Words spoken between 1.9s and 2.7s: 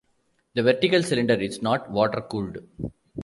water cooled.